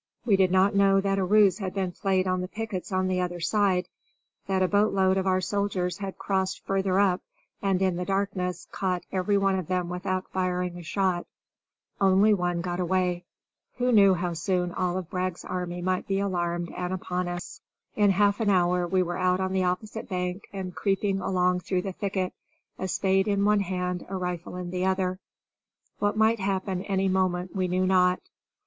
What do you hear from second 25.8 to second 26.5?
What might